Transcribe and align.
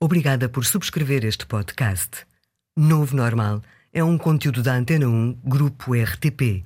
Obrigada 0.00 0.48
por 0.48 0.64
subscrever 0.64 1.24
este 1.24 1.44
podcast. 1.44 2.24
Novo 2.76 3.16
Normal 3.16 3.60
é 3.92 4.02
um 4.04 4.16
conteúdo 4.16 4.62
da 4.62 4.74
Antena 4.74 5.08
1 5.08 5.40
Grupo 5.44 5.92
RTP. 5.92 6.64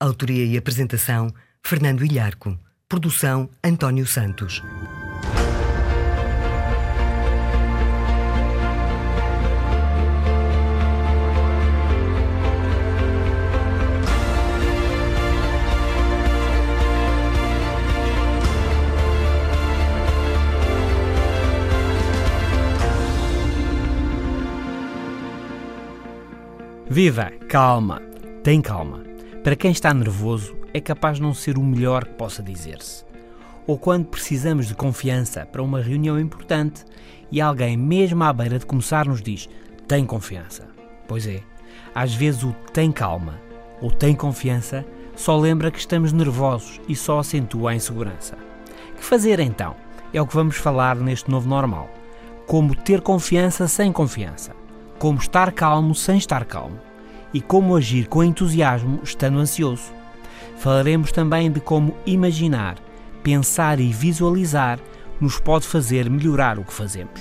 Autoria 0.00 0.46
e 0.46 0.56
apresentação: 0.56 1.30
Fernando 1.62 2.02
Ilharco. 2.02 2.58
Produção: 2.88 3.50
António 3.62 4.06
Santos. 4.06 4.62
Viva! 26.92 27.30
Calma! 27.48 28.02
Tem 28.42 28.60
calma. 28.60 29.04
Para 29.44 29.54
quem 29.54 29.70
está 29.70 29.94
nervoso, 29.94 30.56
é 30.74 30.80
capaz 30.80 31.18
de 31.18 31.22
não 31.22 31.32
ser 31.32 31.56
o 31.56 31.62
melhor 31.62 32.04
que 32.04 32.14
possa 32.14 32.42
dizer-se. 32.42 33.04
Ou 33.64 33.78
quando 33.78 34.06
precisamos 34.06 34.66
de 34.66 34.74
confiança 34.74 35.46
para 35.46 35.62
uma 35.62 35.80
reunião 35.80 36.18
importante 36.18 36.84
e 37.30 37.40
alguém, 37.40 37.76
mesmo 37.76 38.24
à 38.24 38.32
beira 38.32 38.58
de 38.58 38.66
começar, 38.66 39.06
nos 39.06 39.22
diz: 39.22 39.48
tem 39.86 40.04
confiança. 40.04 40.66
Pois 41.06 41.28
é, 41.28 41.44
às 41.94 42.12
vezes 42.12 42.42
o 42.42 42.52
tem 42.72 42.90
calma 42.90 43.40
ou 43.80 43.92
tem 43.92 44.16
confiança 44.16 44.84
só 45.14 45.38
lembra 45.38 45.70
que 45.70 45.78
estamos 45.78 46.12
nervosos 46.12 46.80
e 46.88 46.96
só 46.96 47.20
acentua 47.20 47.70
a 47.70 47.74
insegurança. 47.76 48.36
Que 48.96 49.04
fazer 49.04 49.38
então? 49.38 49.76
É 50.12 50.20
o 50.20 50.26
que 50.26 50.34
vamos 50.34 50.56
falar 50.56 50.96
neste 50.96 51.30
novo 51.30 51.48
normal. 51.48 51.88
Como 52.48 52.74
ter 52.74 53.00
confiança 53.00 53.68
sem 53.68 53.92
confiança 53.92 54.58
como 55.00 55.18
estar 55.18 55.50
calmo 55.52 55.94
sem 55.94 56.18
estar 56.18 56.44
calmo 56.44 56.78
e 57.32 57.40
como 57.40 57.74
agir 57.74 58.06
com 58.06 58.22
entusiasmo 58.22 59.00
estando 59.02 59.38
ansioso. 59.38 59.90
Falaremos 60.58 61.10
também 61.10 61.50
de 61.50 61.58
como 61.58 61.96
imaginar, 62.04 62.76
pensar 63.22 63.80
e 63.80 63.90
visualizar 63.94 64.78
nos 65.18 65.40
pode 65.40 65.66
fazer 65.66 66.10
melhorar 66.10 66.58
o 66.58 66.64
que 66.64 66.72
fazemos. 66.72 67.18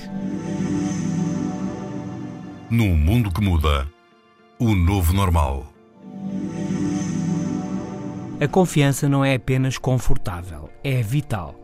Num 2.70 2.98
mundo 2.98 3.32
que 3.32 3.42
muda, 3.42 3.88
o 4.60 4.76
novo 4.76 5.14
normal. 5.14 5.72
A 8.42 8.48
confiança 8.50 9.08
não 9.08 9.24
é 9.24 9.36
apenas 9.36 9.78
confortável, 9.78 10.70
é 10.84 11.02
vital. 11.02 11.56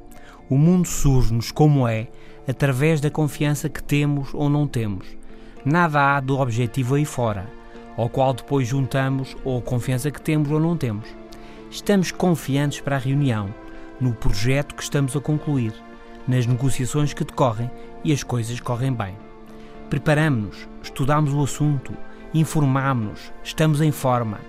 O 0.49 0.57
mundo 0.57 0.87
surge-nos 0.87 1.51
como 1.51 1.85
é, 1.85 2.07
através 2.47 3.01
da 3.01 3.09
confiança 3.09 3.67
que 3.67 3.83
temos 3.83 4.33
ou 4.33 4.49
não 4.49 4.65
temos 4.65 5.24
nada 5.65 6.15
há 6.15 6.19
do 6.19 6.39
objetivo 6.39 6.93
aí 6.93 7.03
fora, 7.03 7.47
ao 7.97 8.07
qual 8.07 8.33
depois 8.33 8.67
juntamos 8.67 9.35
ou 9.43 9.57
a 9.57 9.61
confiança 9.61 10.11
que 10.11 10.21
temos 10.21 10.51
ou 10.51 10.59
não 10.59 10.77
temos. 10.77 11.07
Estamos 11.71 12.11
confiantes 12.11 12.79
para 12.79 12.95
a 12.95 12.99
reunião, 12.99 13.53
no 13.99 14.13
projeto 14.13 14.75
que 14.75 14.83
estamos 14.83 15.15
a 15.15 15.19
concluir, 15.19 15.73
nas 16.27 16.45
negociações 16.45 17.13
que 17.13 17.23
decorrem 17.23 17.69
e 18.03 18.13
as 18.13 18.21
coisas 18.21 18.59
correm 18.59 18.93
bem. 18.93 19.17
Preparamos-nos, 19.89 20.67
estudamos 20.83 21.33
o 21.33 21.43
assunto, 21.43 21.93
informamos-nos, 22.33 23.31
estamos 23.43 23.81
em 23.81 23.91
forma. 23.91 24.39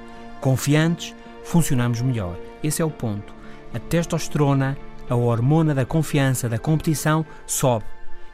Confiantes, 0.41 1.15
funcionamos 1.45 2.03
melhor. 2.03 2.37
Esse 2.63 2.83
é 2.83 2.85
o 2.85 2.91
ponto. 2.91 3.35
A 3.73 3.79
testosterona, 3.79 4.77
a 5.09 5.15
hormona 5.15 5.75
da 5.75 5.87
confiança, 5.87 6.49
da 6.49 6.59
competição, 6.59 7.25
sobe 7.47 7.85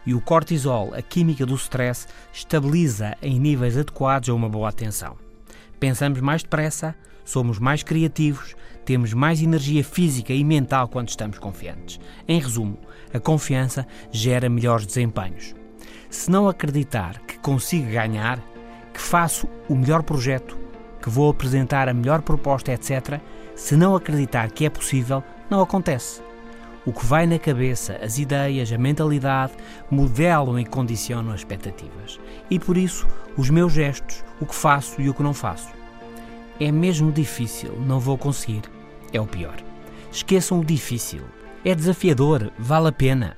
e 0.07 0.15
o 0.15 0.21
cortisol, 0.21 0.95
a 0.95 1.03
química 1.03 1.47
do 1.47 1.55
stress, 1.55 2.07
estabiliza 2.33 3.17
em 3.23 3.39
níveis 3.39 3.77
adequados 3.77 4.29
a 4.29 4.35
uma 4.35 4.49
boa 4.49 4.69
atenção. 4.69 5.17
Pensamos 5.79 6.21
mais 6.21 6.43
depressa, 6.43 6.95
somos 7.25 7.59
mais 7.59 7.83
criativos, 7.83 8.55
temos 8.85 9.13
mais 9.15 9.41
energia 9.41 9.85
física 9.85 10.33
e 10.33 10.43
mental 10.43 10.89
quando 10.89 11.09
estamos 11.09 11.39
confiantes. 11.39 12.01
Em 12.27 12.41
resumo, 12.41 12.79
a 13.13 13.21
confiança 13.21 13.87
gera 14.11 14.49
melhores 14.49 14.87
desempenhos. 14.87 15.55
Se 16.11 16.31
não 16.31 16.49
acreditar 16.49 17.21
que 17.21 17.39
consigo 17.39 17.91
ganhar, 17.91 18.43
que 18.93 19.01
faço 19.01 19.49
o 19.69 19.75
melhor 19.75 20.03
projeto, 20.03 20.59
que 21.01 21.09
vou 21.09 21.31
apresentar 21.31 21.89
a 21.89 21.95
melhor 21.95 22.23
proposta, 22.23 22.73
etc., 22.73 23.21
se 23.55 23.77
não 23.77 23.95
acreditar 23.95 24.51
que 24.51 24.65
é 24.65 24.71
possível, 24.71 25.23
não 25.51 25.61
acontece. 25.61 26.23
O 26.85 26.93
que 26.93 27.07
vai 27.07 27.29
na 27.29 27.39
cabeça, 27.39 27.97
as 28.03 28.19
ideias, 28.19 28.73
a 28.73 28.77
mentalidade, 28.77 29.53
modelam 29.89 30.59
e 30.59 30.65
condicionam 30.65 31.33
as 31.33 31.41
expectativas. 31.41 32.19
E 32.51 32.59
por 32.59 32.77
isso, 32.77 33.07
os 33.37 33.49
meus 33.51 33.73
gestos, 33.73 34.25
o 34.41 34.47
que 34.47 34.55
faço 34.55 35.01
e 35.01 35.09
o 35.09 35.15
que 35.15 35.23
não 35.23 35.33
faço. 35.33 35.69
É 36.59 36.73
mesmo 36.73 37.13
difícil, 37.13 37.79
não 37.87 38.01
vou 38.01 38.19
conseguir. 38.19 38.63
É 39.13 39.21
o 39.21 39.27
pior. 39.27 39.55
Esqueçam 40.11 40.59
o 40.59 40.65
difícil. 40.65 41.23
É 41.65 41.73
desafiador, 41.73 42.51
vale 42.59 42.89
a 42.89 42.93
pena. 42.93 43.37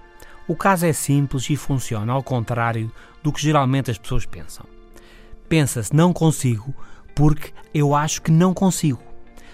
O 0.49 0.57
caso 0.57 0.87
é 0.87 0.93
simples 0.95 1.49
e 1.51 1.57
funciona 1.57 2.15
ao 2.15 2.23
contrário 2.23 2.91
do 3.23 3.31
que 3.31 3.43
geralmente 3.43 3.91
as 3.91 3.99
pessoas 3.99 4.25
pensam. 4.25 4.65
Pensa-se 5.51 5.95
não 5.95 6.15
consigo 6.15 6.75
porque 7.15 7.53
eu 7.75 7.95
acho 7.95 8.23
que 8.23 8.31
não 8.31 8.55
consigo. 8.55 9.03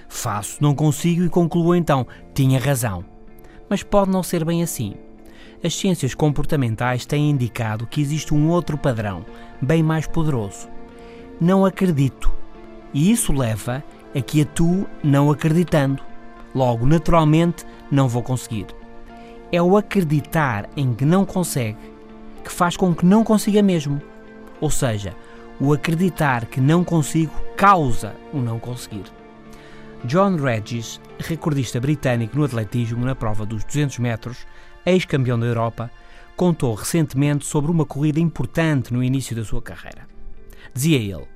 Faço, 0.08 0.58
não 0.60 0.76
consigo 0.76 1.24
e 1.24 1.28
concluo 1.28 1.74
então, 1.74 2.06
tinha 2.32 2.60
razão 2.60 3.09
mas 3.70 3.84
pode 3.84 4.10
não 4.10 4.22
ser 4.22 4.44
bem 4.44 4.62
assim. 4.62 4.94
As 5.62 5.74
ciências 5.74 6.14
comportamentais 6.14 7.06
têm 7.06 7.30
indicado 7.30 7.86
que 7.86 8.00
existe 8.00 8.34
um 8.34 8.48
outro 8.48 8.76
padrão, 8.76 9.24
bem 9.62 9.82
mais 9.82 10.06
poderoso. 10.06 10.68
Não 11.40 11.64
acredito. 11.64 12.30
E 12.92 13.12
isso 13.12 13.32
leva 13.32 13.84
a 14.14 14.20
que 14.20 14.42
atuo 14.42 14.86
não 15.04 15.30
acreditando. 15.30 16.02
Logo, 16.52 16.84
naturalmente, 16.84 17.64
não 17.90 18.08
vou 18.08 18.22
conseguir. 18.22 18.66
É 19.52 19.62
o 19.62 19.76
acreditar 19.76 20.68
em 20.76 20.92
que 20.92 21.04
não 21.04 21.24
consegue 21.24 21.78
que 22.42 22.50
faz 22.50 22.76
com 22.76 22.94
que 22.94 23.04
não 23.06 23.22
consiga 23.22 23.62
mesmo. 23.62 24.00
Ou 24.60 24.70
seja, 24.70 25.14
o 25.60 25.72
acreditar 25.72 26.46
que 26.46 26.60
não 26.60 26.82
consigo 26.82 27.32
causa 27.56 28.14
o 28.32 28.38
não 28.38 28.58
conseguir. 28.58 29.19
John 30.04 30.36
Regis, 30.36 30.98
recordista 31.18 31.78
britânico 31.78 32.36
no 32.36 32.44
atletismo 32.44 33.04
na 33.04 33.14
prova 33.14 33.44
dos 33.44 33.64
200 33.64 33.98
metros, 33.98 34.46
ex-campeão 34.86 35.38
da 35.38 35.46
Europa, 35.46 35.90
contou 36.36 36.74
recentemente 36.74 37.44
sobre 37.44 37.70
uma 37.70 37.84
corrida 37.84 38.18
importante 38.18 38.94
no 38.94 39.04
início 39.04 39.36
da 39.36 39.44
sua 39.44 39.60
carreira. 39.60 40.08
Dizia 40.72 40.96
ele: 40.96 41.28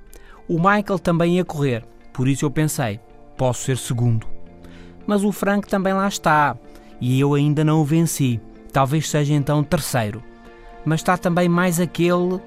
O 0.48 0.56
Michael 0.56 0.98
também 0.98 1.36
ia 1.36 1.44
correr, 1.44 1.84
por 2.12 2.26
isso 2.26 2.46
eu 2.46 2.50
pensei, 2.50 3.00
posso 3.36 3.64
ser 3.64 3.76
segundo. 3.76 4.26
Mas 5.06 5.22
o 5.24 5.32
Frank 5.32 5.68
também 5.68 5.92
lá 5.92 6.08
está, 6.08 6.56
e 6.98 7.20
eu 7.20 7.34
ainda 7.34 7.62
não 7.62 7.82
o 7.82 7.84
venci, 7.84 8.40
talvez 8.72 9.10
seja 9.10 9.34
então 9.34 9.62
terceiro. 9.62 10.22
Mas 10.86 11.00
está 11.00 11.18
também 11.18 11.50
mais 11.50 11.78
aquele 11.78 12.40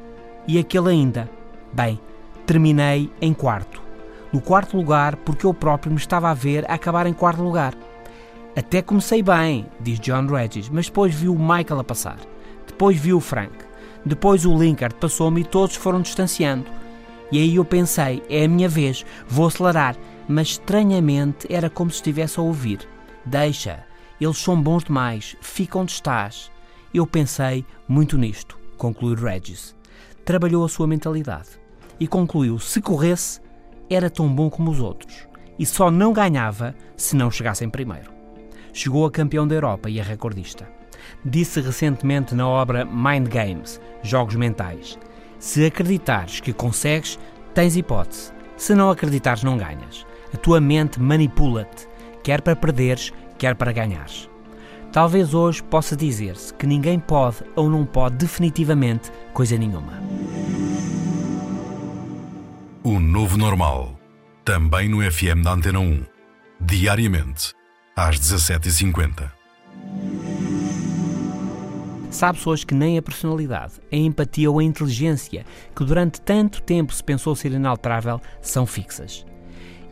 e 0.47 0.57
aquele 0.57 0.89
ainda. 0.89 1.29
Bem, 1.73 2.00
terminei 2.47 3.11
em 3.22 3.33
quarto 3.33 3.86
no 4.37 4.41
quarto 4.41 4.77
lugar 4.77 5.15
porque 5.15 5.47
eu 5.47 5.53
próprio 5.53 5.91
me 5.91 5.97
estava 5.97 6.29
a 6.29 6.33
ver 6.35 6.63
a 6.69 6.75
acabar 6.75 7.07
em 7.07 7.13
quarto 7.13 7.41
lugar. 7.41 7.73
Até 8.55 8.83
comecei 8.83 9.23
bem, 9.23 9.65
diz 9.79 9.99
John 9.99 10.27
Regis, 10.27 10.69
mas 10.69 10.85
depois 10.85 11.15
vi 11.15 11.27
o 11.27 11.33
Michael 11.33 11.79
a 11.79 11.83
passar. 11.83 12.19
Depois 12.67 12.99
vi 12.99 13.13
o 13.13 13.19
Frank. 13.19 13.51
Depois 14.05 14.45
o 14.45 14.55
Linkard 14.55 14.93
passou-me 14.97 15.41
e 15.41 15.43
todos 15.43 15.75
foram 15.75 16.03
distanciando. 16.03 16.67
E 17.31 17.39
aí 17.39 17.55
eu 17.55 17.65
pensei, 17.65 18.21
é 18.29 18.45
a 18.45 18.47
minha 18.47 18.69
vez, 18.69 19.03
vou 19.27 19.47
acelerar. 19.47 19.97
Mas 20.27 20.49
estranhamente 20.49 21.51
era 21.51 21.67
como 21.67 21.89
se 21.89 21.95
estivesse 21.95 22.39
a 22.39 22.43
ouvir. 22.43 22.87
Deixa, 23.25 23.83
eles 24.21 24.37
são 24.37 24.61
bons 24.61 24.83
demais, 24.83 25.35
fica 25.41 25.79
onde 25.79 25.93
estás. 25.93 26.51
Eu 26.93 27.07
pensei 27.07 27.65
muito 27.87 28.19
nisto, 28.19 28.55
concluiu 28.77 29.15
Regis. 29.15 29.75
Trabalhou 30.23 30.63
a 30.63 30.69
sua 30.69 30.85
mentalidade 30.85 31.50
e 32.00 32.07
concluiu: 32.07 32.59
se 32.59 32.79
corresse, 32.81 33.41
era 33.89 34.10
tão 34.10 34.34
bom 34.34 34.50
como 34.50 34.72
os 34.72 34.80
outros 34.80 35.28
e 35.60 35.66
só 35.66 35.89
não 35.89 36.13
ganhava 36.13 36.75
se 36.95 37.16
não 37.16 37.31
chegasse 37.31 37.66
em 37.66 37.69
primeiro. 37.69 38.12
Chegou 38.74 39.06
a 39.06 39.12
campeão 39.12 39.48
da 39.48 39.56
Europa 39.56 39.89
e 39.89 40.00
a 40.00 40.04
recordista. 40.04 40.68
Disse 41.25 41.62
recentemente 41.62 42.36
na 42.36 42.48
obra 42.48 42.86
Mind 42.86 43.28
Games 43.28 43.81
Jogos 44.04 44.36
Mentais: 44.36 45.00
Se 45.39 45.66
acreditares 45.66 46.39
que 46.39 46.54
consegues, 46.54 47.18
tens 47.54 47.75
hipótese. 47.75 48.31
Se 48.56 48.75
não 48.75 48.89
acreditares, 48.89 49.44
não 49.44 49.57
ganhas. 49.57 50.06
A 50.34 50.38
tua 50.38 50.60
mente 50.60 51.00
manipula-te, 51.00 51.88
quer 52.24 52.42
para 52.42 52.56
perderes, 52.56 53.13
quer 53.38 53.56
para 53.56 53.72
ganhares. 53.72 54.30
Talvez 54.92 55.34
hoje 55.34 55.63
possa 55.63 55.95
dizer-se 55.95 56.54
que 56.54 56.66
ninguém 56.66 57.00
pode 57.00 57.38
ou 57.56 57.69
não 57.69 57.86
pode 57.86 58.16
definitivamente 58.16 59.12
coisa 59.34 59.57
nenhuma. 59.57 60.01
O 62.89 63.01
novo 63.01 63.38
normal. 63.38 64.00
Também 64.45 64.88
no 64.88 65.01
FM 65.01 65.44
da 65.44 65.51
Antena 65.51 65.78
1. 65.78 66.06
Diariamente, 66.62 67.54
às 67.94 68.18
17h50. 68.18 69.30
Sabe 72.10 72.38
pessoas 72.38 72.63
que 72.63 72.74
nem 72.74 72.98
a 72.98 73.01
personalidade, 73.01 73.74
a 73.92 73.95
empatia 73.98 74.50
ou 74.50 74.60
a 74.60 74.63
inteligência, 74.63 75.45
que 75.75 75.84
durante 75.84 76.22
tanto 76.22 76.62
tempo 76.62 76.94
se 76.94 77.04
pensou 77.04 77.36
ser 77.36 77.51
inalterável, 77.51 78.22
são 78.42 78.66
fixas. 78.66 79.25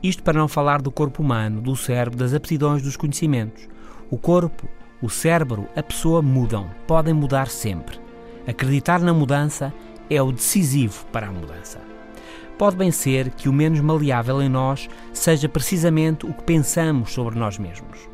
Isto 0.02 0.24
para 0.24 0.40
não 0.40 0.48
falar 0.48 0.82
do 0.82 0.90
corpo 0.90 1.22
humano, 1.22 1.60
do 1.60 1.76
cérebro, 1.76 2.18
das 2.18 2.34
aptidões, 2.34 2.82
dos 2.82 2.96
conhecimentos. 2.96 3.68
O 4.10 4.18
corpo, 4.18 4.70
o 5.02 5.10
cérebro, 5.10 5.68
a 5.76 5.84
pessoa 5.84 6.22
mudam, 6.22 6.70
podem 6.88 7.14
mudar 7.14 7.50
sempre. 7.50 8.00
Acreditar 8.48 9.02
na 9.02 9.14
mudança 9.14 9.74
é 10.10 10.22
o 10.22 10.32
decisivo 10.32 11.06
para 11.08 11.28
a 11.28 11.32
mudança. 11.34 11.95
Pode 12.58 12.78
bem 12.78 12.90
ser 12.90 13.32
que 13.32 13.50
o 13.50 13.54
menos 13.54 13.82
maleável 13.82 14.42
em 14.42 14.48
nós 14.48 14.88
seja 15.12 15.50
precisamente 15.50 16.26
o 16.26 16.34
que 16.34 16.44
pensamos 16.44 17.12
sobre 17.12 17.38
nós 17.38 17.58
mesmos. 17.58 18.10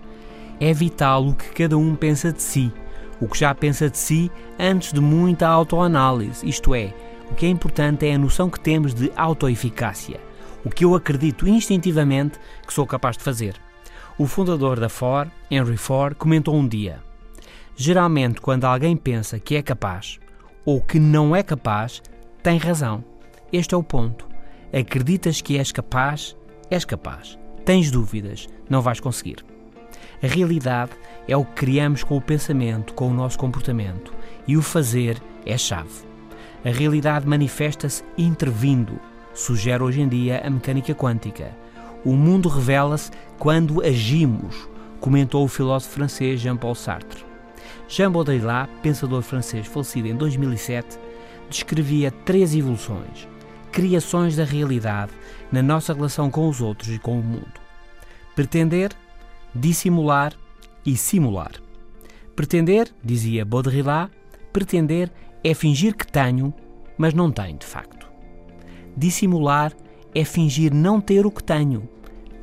É 0.60 0.74
vital 0.74 1.28
o 1.28 1.36
que 1.36 1.50
cada 1.50 1.78
um 1.78 1.96
pensa 1.96 2.34
de 2.34 2.42
si, 2.42 2.74
o 3.20 3.28
que 3.28 3.38
já 3.38 3.54
pensa 3.54 3.88
de 3.88 3.98
si 4.00 4.32
antes 4.60 4.92
de 4.94 5.00
muita 5.00 5.48
autoanálise, 5.48 6.48
isto 6.48 6.74
é, 6.74 6.92
o 7.30 7.36
que 7.36 7.46
é 7.46 7.50
importante 7.50 8.08
é 8.08 8.16
a 8.16 8.18
noção 8.18 8.50
que 8.50 8.60
temos 8.60 8.96
de 8.96 9.12
autoeficácia, 9.16 10.20
o 10.66 10.70
que 10.70 10.86
eu 10.86 10.96
acredito 10.96 11.48
instintivamente 11.48 12.40
que 12.66 12.74
sou 12.74 12.88
capaz 12.88 13.18
de 13.18 13.24
fazer. 13.24 13.56
O 14.18 14.26
fundador 14.26 14.80
da 14.80 14.90
Ford, 14.90 15.30
Henry 15.50 15.78
Ford, 15.78 16.16
comentou 16.16 16.56
um 16.56 16.68
dia: 16.68 17.00
Geralmente, 17.76 18.42
quando 18.42 18.66
alguém 18.66 18.98
pensa 18.98 19.40
que 19.40 19.56
é 19.56 19.62
capaz 19.62 20.20
ou 20.66 20.82
que 20.82 21.00
não 21.00 21.36
é 21.36 21.44
capaz, 21.44 22.02
tem 22.44 22.58
razão. 22.58 23.04
Este 23.52 23.74
é 23.74 23.78
o 23.78 23.84
ponto. 23.84 24.31
Acreditas 24.74 25.42
que 25.42 25.58
és 25.58 25.70
capaz, 25.72 26.38
és 26.70 26.86
capaz. 26.86 27.38
Tens 27.66 27.92
dúvidas, 27.92 28.48
não 28.70 28.82
vais 28.82 29.02
conseguir. 29.02 29.44
A 30.24 30.28
realidade 30.28 30.92
é 31.28 31.36
o 31.36 31.44
que 31.44 31.54
criamos 31.54 32.04
com 32.06 32.16
o 32.16 32.22
pensamento, 32.22 32.94
com 32.94 33.10
o 33.10 33.14
nosso 33.14 33.38
comportamento, 33.38 34.14
e 34.48 34.56
o 34.56 34.62
fazer 34.62 35.22
é 35.46 35.58
chave. 35.58 36.06
A 36.64 36.70
realidade 36.70 37.28
manifesta-se 37.28 38.04
intervindo, 38.18 38.98
sugere 39.34 39.84
hoje 39.84 40.00
em 40.00 40.08
dia 40.08 40.42
a 40.46 40.50
mecânica 40.50 40.96
quântica. 40.96 41.52
O 42.06 42.14
mundo 42.14 42.48
revela-se 42.48 43.12
quando 43.38 43.82
agimos, 43.82 44.70
comentou 45.02 45.44
o 45.44 45.50
filósofo 45.50 45.96
francês 45.96 46.40
Jean-Paul 46.40 46.76
Sartre. 46.76 47.26
Jean 47.90 48.12
Baudrillard, 48.12 48.72
pensador 48.82 49.22
francês 49.22 49.68
falecido 49.68 50.08
em 50.08 50.16
2007, 50.16 50.98
descrevia 51.50 52.10
três 52.10 52.56
evoluções, 52.56 53.28
criações 53.72 54.36
da 54.36 54.44
realidade 54.44 55.12
na 55.52 55.62
nossa 55.62 55.94
relação 55.94 56.30
com 56.30 56.48
os 56.48 56.62
outros 56.62 56.90
e 56.94 57.00
com 57.00 57.20
o 57.20 57.24
mundo. 57.24 57.60
Pretender, 58.36 58.92
dissimular 59.54 60.34
e 60.86 60.96
simular. 60.96 61.54
Pretender, 62.36 62.90
dizia 63.04 63.46
Baudrillard, 63.46 64.12
pretender 64.52 65.12
é 65.44 65.54
fingir 65.54 65.96
que 65.96 66.08
tenho, 66.08 66.54
mas 66.98 67.14
não 67.14 67.32
tenho 67.32 67.58
de 67.58 67.66
facto. 67.66 68.08
Dissimular 68.96 69.74
é 70.14 70.24
fingir 70.26 70.74
não 70.74 71.00
ter 71.00 71.26
o 71.26 71.32
que 71.32 71.44
tenho. 71.44 71.88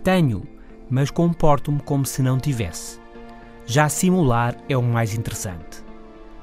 Tenho, 0.02 0.42
mas 0.90 1.10
comporto-me 1.10 1.80
como 1.80 2.06
se 2.06 2.22
não 2.22 2.38
tivesse. 2.38 2.98
Já 3.66 3.88
simular 3.88 4.56
é 4.69 4.76
o 4.76 4.82
mais 4.82 5.14
interessante. 5.14 5.84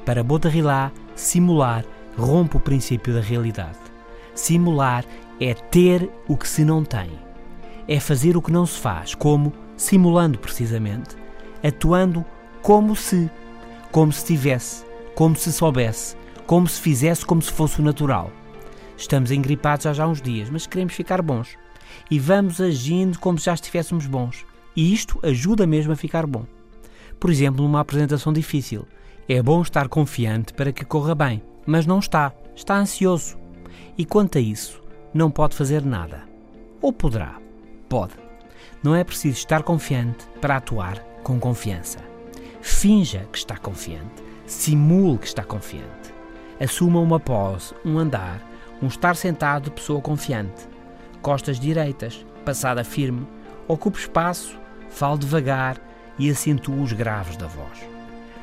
Para 0.05 0.23
Baudrillard, 0.23 0.93
simular 1.15 1.83
rompe 2.15 2.57
o 2.57 2.59
princípio 2.59 3.13
da 3.13 3.21
realidade. 3.21 3.79
Simular 4.35 5.05
é 5.39 5.53
ter 5.53 6.09
o 6.27 6.37
que 6.37 6.47
se 6.47 6.63
não 6.63 6.83
tem. 6.83 7.09
É 7.87 7.99
fazer 7.99 8.35
o 8.35 8.41
que 8.41 8.51
não 8.51 8.65
se 8.65 8.79
faz, 8.79 9.15
como 9.15 9.53
simulando 9.77 10.37
precisamente, 10.37 11.15
atuando 11.63 12.25
como 12.61 12.95
se, 12.95 13.29
como 13.91 14.11
se 14.11 14.25
tivesse, 14.25 14.85
como 15.15 15.35
se 15.35 15.51
soubesse, 15.51 16.15
como 16.45 16.67
se 16.67 16.79
fizesse 16.81 17.25
como 17.25 17.41
se 17.41 17.51
fosse 17.51 17.79
o 17.79 17.83
natural. 17.83 18.31
Estamos 18.97 19.31
engripados 19.31 19.85
há 19.85 19.93
já 19.93 20.07
uns 20.07 20.21
dias, 20.21 20.49
mas 20.49 20.67
queremos 20.67 20.93
ficar 20.93 21.21
bons. 21.21 21.57
E 22.09 22.19
vamos 22.19 22.59
agindo 22.61 23.19
como 23.19 23.37
se 23.37 23.45
já 23.45 23.53
estivéssemos 23.53 24.05
bons. 24.05 24.45
E 24.75 24.93
isto 24.93 25.19
ajuda 25.23 25.65
mesmo 25.65 25.93
a 25.93 25.95
ficar 25.95 26.25
bom. 26.25 26.45
Por 27.19 27.29
exemplo, 27.29 27.63
numa 27.63 27.79
apresentação 27.79 28.33
difícil, 28.33 28.85
é 29.27 29.41
bom 29.41 29.61
estar 29.61 29.87
confiante 29.87 30.53
para 30.53 30.71
que 30.71 30.85
corra 30.85 31.15
bem, 31.15 31.41
mas 31.65 31.85
não 31.85 31.99
está, 31.99 32.33
está 32.55 32.77
ansioso. 32.77 33.44
E 33.97 34.05
quanto 34.05 34.37
a 34.37 34.41
isso, 34.41 34.81
não 35.13 35.31
pode 35.31 35.55
fazer 35.55 35.83
nada. 35.83 36.23
Ou 36.81 36.91
poderá? 36.91 37.39
Pode. 37.87 38.13
Não 38.83 38.95
é 38.95 39.03
preciso 39.03 39.37
estar 39.37 39.63
confiante 39.63 40.25
para 40.41 40.57
atuar 40.57 40.99
com 41.23 41.39
confiança. 41.39 41.99
Finja 42.61 43.27
que 43.31 43.37
está 43.37 43.57
confiante, 43.57 44.23
simule 44.45 45.17
que 45.17 45.27
está 45.27 45.43
confiante. 45.43 46.13
Assuma 46.59 46.99
uma 46.99 47.19
pose, 47.19 47.73
um 47.83 47.97
andar, 47.97 48.41
um 48.81 48.87
estar 48.87 49.15
sentado 49.15 49.65
de 49.65 49.71
pessoa 49.71 50.01
confiante. 50.01 50.67
Costas 51.21 51.59
direitas, 51.59 52.25
passada 52.43 52.83
firme, 52.83 53.27
ocupe 53.67 53.99
espaço, 53.99 54.59
fale 54.89 55.19
devagar 55.19 55.81
e 56.19 56.29
acentue 56.29 56.79
os 56.79 56.93
graves 56.93 57.37
da 57.37 57.47
voz. 57.47 57.79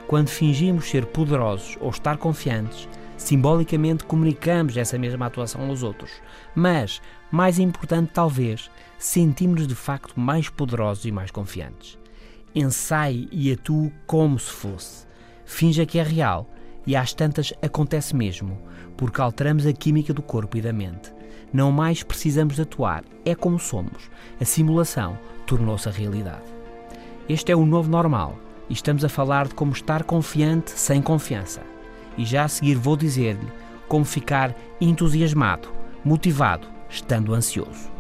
Quando 0.07 0.29
fingimos 0.29 0.91
ser 0.91 1.07
poderosos 1.07 1.77
ou 1.81 1.91
estar 1.91 2.17
confiantes, 2.19 2.89
simbolicamente 3.23 4.05
comunicamos 4.05 4.77
essa 4.77 4.99
mesma 4.99 5.27
atuação 5.27 5.69
aos 5.69 5.83
outros. 5.83 6.11
Mas, 6.55 7.01
mais 7.31 7.59
importante 7.59 8.11
talvez, 8.13 8.71
sentimos-nos 8.99 9.67
de 9.67 9.75
facto 9.75 10.19
mais 10.19 10.49
poderosos 10.49 11.05
e 11.05 11.13
mais 11.13 11.31
confiantes. 11.31 11.99
Ensaie 12.55 13.29
e 13.33 13.53
atue 13.53 13.93
como 14.07 14.39
se 14.39 14.51
fosse. 14.51 15.07
Finja 15.45 15.87
que 15.87 15.99
é 15.99 16.03
real 16.03 16.49
e 16.87 16.95
às 16.97 17.15
tantas 17.15 17.53
acontece 17.63 18.15
mesmo, 18.15 18.61
porque 18.97 19.21
alteramos 19.21 19.67
a 19.67 19.73
química 19.73 20.13
do 20.13 20.23
corpo 20.23 20.57
e 20.57 20.61
da 20.61 20.73
mente. 20.73 21.13
Não 21.53 21.71
mais 21.71 22.03
precisamos 22.03 22.57
de 22.57 22.63
atuar, 22.63 23.05
é 23.25 23.35
como 23.35 23.59
somos. 23.59 24.11
A 24.41 24.45
simulação 24.45 25.19
tornou-se 25.47 25.89
a 25.89 25.93
realidade. 25.93 26.45
Este 27.29 27.53
é 27.53 27.57
o 27.57 27.67
novo 27.67 27.91
normal 27.91 28.39
e 28.69 28.73
estamos 28.73 29.05
a 29.05 29.09
falar 29.09 29.49
de 29.49 29.55
como 29.55 29.73
estar 29.73 30.03
confiante 30.05 30.71
sem 30.71 31.01
confiança. 31.01 31.72
E 32.17 32.25
já 32.25 32.45
a 32.45 32.49
seguir 32.49 32.75
vou 32.75 32.97
dizer-lhe 32.97 33.51
como 33.89 34.05
ficar 34.05 34.55
entusiasmado, 34.81 35.69
motivado, 36.05 36.67
estando 36.89 37.35
ansioso. 37.35 37.91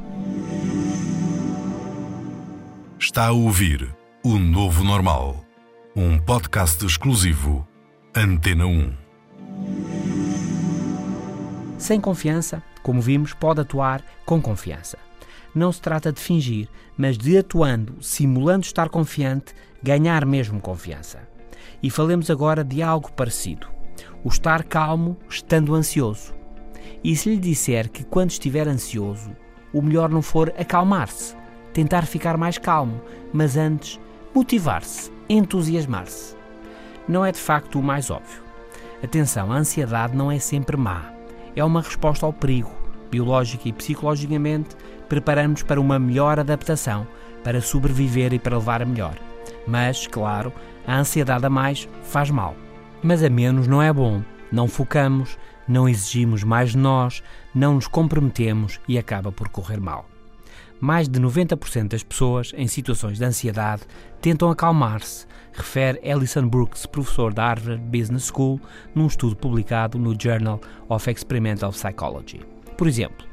Está 2.98 3.26
a 3.26 3.32
ouvir 3.32 3.94
O 4.22 4.38
Novo 4.38 4.84
Normal, 4.84 5.44
um 5.94 6.18
podcast 6.18 6.84
exclusivo 6.84 7.66
Antena 8.14 8.66
1. 8.66 8.92
Sem 11.78 12.00
confiança, 12.00 12.62
como 12.82 13.00
vimos, 13.00 13.34
pode 13.34 13.60
atuar 13.60 14.04
com 14.24 14.40
confiança. 14.40 14.98
Não 15.54 15.72
se 15.72 15.80
trata 15.80 16.12
de 16.12 16.20
fingir, 16.20 16.68
mas 16.96 17.18
de 17.18 17.36
atuando, 17.36 17.96
simulando 18.00 18.64
estar 18.64 18.88
confiante, 18.88 19.54
ganhar 19.82 20.24
mesmo 20.24 20.60
confiança. 20.60 21.28
E 21.82 21.90
falemos 21.90 22.30
agora 22.30 22.62
de 22.62 22.82
algo 22.82 23.10
parecido: 23.12 23.66
o 24.24 24.28
estar 24.28 24.64
calmo 24.64 25.16
estando 25.28 25.74
ansioso. 25.74 26.34
E 27.02 27.16
se 27.16 27.30
lhe 27.30 27.36
disser 27.36 27.90
que 27.90 28.04
quando 28.04 28.30
estiver 28.30 28.68
ansioso, 28.68 29.30
o 29.72 29.82
melhor 29.82 30.08
não 30.08 30.22
for 30.22 30.52
acalmar-se, 30.56 31.34
tentar 31.72 32.06
ficar 32.06 32.36
mais 32.36 32.58
calmo, 32.58 33.00
mas 33.32 33.56
antes 33.56 33.98
motivar-se, 34.34 35.10
entusiasmar-se. 35.28 36.36
Não 37.08 37.24
é 37.24 37.32
de 37.32 37.38
facto 37.38 37.78
o 37.78 37.82
mais 37.82 38.10
óbvio. 38.10 38.42
Atenção, 39.02 39.50
a 39.50 39.56
ansiedade 39.56 40.16
não 40.16 40.30
é 40.30 40.38
sempre 40.38 40.76
má. 40.76 41.12
É 41.56 41.64
uma 41.64 41.82
resposta 41.82 42.24
ao 42.24 42.32
perigo. 42.32 42.70
Biológica 43.10 43.68
e 43.68 43.72
psicologicamente, 43.72 44.76
preparamos 45.08 45.62
para 45.62 45.80
uma 45.80 45.98
melhor 45.98 46.38
adaptação, 46.38 47.06
para 47.42 47.60
sobreviver 47.60 48.32
e 48.32 48.38
para 48.38 48.56
levar 48.56 48.80
a 48.80 48.86
melhor. 48.86 49.18
Mas, 49.66 50.06
claro, 50.06 50.52
a 50.86 50.96
ansiedade 50.96 51.44
a 51.44 51.50
mais 51.50 51.88
faz 52.02 52.30
mal. 52.30 52.54
Mas 53.02 53.22
a 53.22 53.28
menos 53.28 53.66
não 53.66 53.82
é 53.82 53.92
bom. 53.92 54.22
Não 54.50 54.68
focamos, 54.68 55.38
não 55.66 55.88
exigimos 55.88 56.44
mais 56.44 56.70
de 56.72 56.78
nós, 56.78 57.22
não 57.54 57.74
nos 57.74 57.86
comprometemos 57.86 58.78
e 58.86 58.98
acaba 58.98 59.32
por 59.32 59.48
correr 59.48 59.80
mal. 59.80 60.06
Mais 60.80 61.08
de 61.08 61.20
90% 61.20 61.88
das 61.88 62.02
pessoas 62.02 62.52
em 62.56 62.66
situações 62.66 63.18
de 63.18 63.24
ansiedade 63.24 63.82
tentam 64.20 64.50
acalmar-se, 64.50 65.26
refere 65.52 66.00
Alison 66.10 66.46
Brooks, 66.46 66.86
professor 66.86 67.32
da 67.32 67.46
Harvard 67.46 67.82
Business 67.82 68.26
School, 68.26 68.60
num 68.94 69.06
estudo 69.06 69.36
publicado 69.36 69.98
no 69.98 70.14
Journal 70.20 70.60
of 70.88 71.10
Experimental 71.10 71.70
Psychology. 71.70 72.40
Por 72.76 72.88
exemplo, 72.88 73.26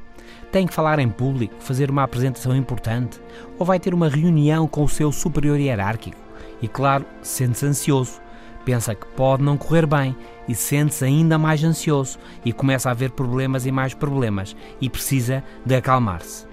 tem 0.51 0.67
que 0.67 0.73
falar 0.73 0.99
em 0.99 1.09
público, 1.09 1.55
fazer 1.59 1.89
uma 1.89 2.03
apresentação 2.03 2.55
importante 2.55 3.19
ou 3.57 3.65
vai 3.65 3.79
ter 3.79 3.93
uma 3.93 4.09
reunião 4.09 4.67
com 4.67 4.83
o 4.83 4.89
seu 4.89 5.11
superior 5.11 5.59
hierárquico 5.59 6.17
e, 6.61 6.67
claro, 6.67 7.05
sente-se 7.21 7.65
ansioso, 7.65 8.21
pensa 8.69 8.93
que 8.93 9.07
pode 9.15 9.41
não 9.41 9.57
correr 9.57 9.87
bem 9.87 10.15
e 10.47 10.53
sente-se 10.53 11.03
ainda 11.03 11.39
mais 11.39 11.63
ansioso 11.63 12.19
e 12.45 12.53
começa 12.53 12.87
a 12.87 12.91
haver 12.91 13.09
problemas 13.09 13.65
e 13.65 13.71
mais 13.71 13.95
problemas 13.95 14.55
e 14.79 14.87
precisa 14.87 15.43
de 15.65 15.73
acalmar-se. 15.73 16.45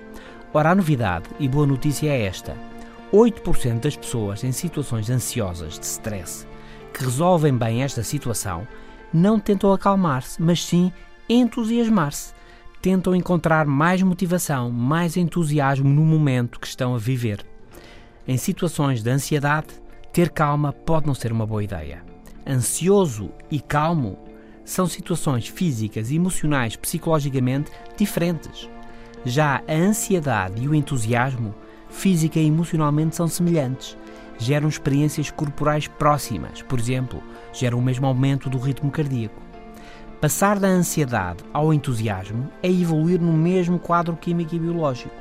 Ora, 0.55 0.71
a 0.71 0.75
novidade 0.75 1.27
e 1.39 1.47
boa 1.47 1.67
notícia 1.67 2.09
é 2.09 2.25
esta: 2.25 2.57
8% 3.13 3.81
das 3.81 3.99
pessoas 3.99 4.43
em 4.45 4.51
situações 4.51 5.11
ansiosas 5.11 5.79
de 5.79 5.85
stress 5.85 6.47
que 6.91 7.05
resolvem 7.05 7.55
bem 7.55 7.83
esta 7.83 8.03
situação 8.03 8.67
não 9.13 9.39
tentam 9.39 9.71
acalmar-se, 9.71 10.41
mas 10.41 10.65
sim 10.65 10.91
entusiasmar-se. 11.29 12.33
Tentam 12.81 13.15
encontrar 13.15 13.67
mais 13.67 14.01
motivação, 14.01 14.71
mais 14.71 15.19
entusiasmo 15.19 15.91
no 15.91 16.03
momento 16.03 16.59
que 16.59 16.67
estão 16.67 16.95
a 16.95 16.99
viver. 16.99 17.45
Em 18.27 18.39
situações 18.39 19.03
de 19.03 19.11
ansiedade, 19.11 19.69
ter 20.17 20.31
calma 20.31 20.73
pode 20.73 21.07
não 21.07 21.15
ser 21.15 21.31
uma 21.31 21.45
boa 21.45 21.63
ideia. 21.63 22.03
Ansioso 22.49 23.29
e 23.51 23.61
calmo 23.61 24.19
são 24.65 24.87
situações 24.87 25.47
físicas, 25.47 26.11
emocionais, 26.11 26.75
psicologicamente 26.75 27.71
diferentes. 27.99 28.67
Já 29.27 29.63
a 29.69 29.75
ansiedade 29.75 30.65
e 30.65 30.67
o 30.67 30.75
entusiasmo, 30.75 31.55
física 31.91 32.41
e 32.41 32.47
emocionalmente, 32.47 33.15
são 33.15 33.29
semelhantes. 33.29 33.95
Geram 34.39 34.71
experiências 34.71 35.31
corporais 35.31 35.87
próximas, 35.87 36.63
por 36.63 36.79
exemplo, 36.79 37.23
geram 37.53 37.79
o 37.79 37.83
mesmo 37.83 38.07
aumento 38.07 38.49
do 38.49 38.57
ritmo 38.57 38.91
cardíaco. 38.91 39.43
Passar 40.19 40.59
da 40.59 40.69
ansiedade 40.69 41.45
ao 41.53 41.75
entusiasmo 41.75 42.49
é 42.63 42.71
evoluir 42.71 43.21
no 43.21 43.35
mesmo 43.35 43.79
quadro 43.79 44.17
químico 44.17 44.55
e 44.55 44.59
biológico. 44.59 45.15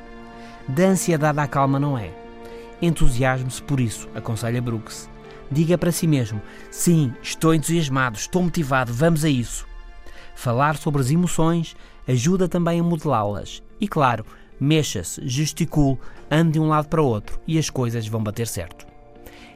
Da 0.66 0.84
ansiedade 0.84 1.38
à 1.38 1.46
calma 1.46 1.78
não 1.78 1.98
é. 1.98 2.25
Entusiasme-se 2.80 3.62
por 3.62 3.80
isso, 3.80 4.08
aconselha 4.14 4.60
Brooks. 4.60 5.08
Diga 5.50 5.78
para 5.78 5.92
si 5.92 6.06
mesmo: 6.06 6.40
sim, 6.70 7.12
estou 7.22 7.54
entusiasmado, 7.54 8.18
estou 8.18 8.42
motivado, 8.42 8.92
vamos 8.92 9.24
a 9.24 9.28
isso. 9.28 9.66
Falar 10.34 10.76
sobre 10.76 11.00
as 11.00 11.10
emoções 11.10 11.74
ajuda 12.06 12.48
também 12.48 12.80
a 12.80 12.82
modelá-las. 12.82 13.62
E 13.80 13.88
claro, 13.88 14.24
mexa-se, 14.60 15.26
gesticule, 15.26 15.98
ande 16.30 16.52
de 16.52 16.60
um 16.60 16.68
lado 16.68 16.88
para 16.88 17.02
o 17.02 17.06
outro 17.06 17.40
e 17.46 17.58
as 17.58 17.70
coisas 17.70 18.06
vão 18.06 18.22
bater 18.22 18.46
certo. 18.46 18.86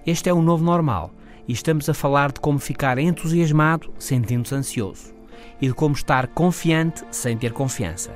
Este 0.07 0.29
é 0.29 0.33
o 0.33 0.43
novo 0.43 0.65
normal 0.65 1.11
e 1.47 1.53
estamos 1.53 1.89
a 1.89 1.95
falar 1.95 2.33
de 2.33 2.41
como 2.41 2.59
ficar 2.59 2.99
entusiasmado 2.99 3.93
sentindo-se 3.99 4.55
ansioso 4.55 5.15
e 5.61 5.69
de 5.69 5.75
como 5.75 5.95
estar 5.95 6.27
confiante 6.29 7.05
sem 7.11 7.37
ter 7.37 7.53
confiança. 7.53 8.13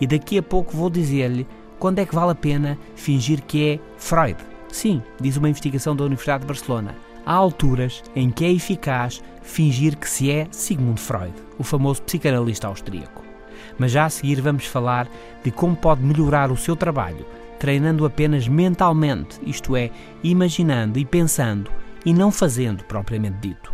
E 0.00 0.06
daqui 0.06 0.38
a 0.38 0.42
pouco 0.42 0.76
vou 0.76 0.88
dizer-lhe 0.88 1.46
quando 1.78 1.98
é 1.98 2.06
que 2.06 2.14
vale 2.14 2.32
a 2.32 2.34
pena 2.34 2.78
fingir 2.94 3.42
que 3.42 3.70
é 3.70 3.80
Freud. 3.96 4.36
Sim, 4.70 5.02
diz 5.20 5.36
uma 5.36 5.48
investigação 5.48 5.96
da 5.96 6.04
Universidade 6.04 6.42
de 6.42 6.48
Barcelona. 6.48 6.94
Há 7.24 7.32
alturas 7.32 8.02
em 8.14 8.30
que 8.30 8.44
é 8.44 8.52
eficaz 8.52 9.22
fingir 9.42 9.96
que 9.96 10.08
se 10.08 10.30
é 10.30 10.46
Sigmund 10.50 11.00
Freud, 11.00 11.34
o 11.58 11.64
famoso 11.64 12.02
psicanalista 12.02 12.66
austríaco. 12.66 13.22
Mas 13.78 13.92
já 13.92 14.06
a 14.06 14.10
seguir 14.10 14.40
vamos 14.40 14.66
falar 14.66 15.08
de 15.42 15.50
como 15.50 15.76
pode 15.76 16.02
melhorar 16.02 16.50
o 16.50 16.56
seu 16.56 16.74
trabalho 16.74 17.26
treinando 17.58 18.06
apenas 18.06 18.46
mentalmente, 18.48 19.38
isto 19.44 19.76
é, 19.76 19.90
imaginando 20.22 20.98
e 20.98 21.04
pensando 21.04 21.70
e 22.04 22.14
não 22.14 22.30
fazendo 22.30 22.84
propriamente 22.84 23.38
dito. 23.40 23.72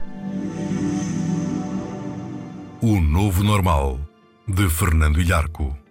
O 2.81 3.01
Novo 3.01 3.43
Normal, 3.45 4.01
de 4.47 4.69
Fernando 4.69 5.21
Ilharco. 5.21 5.84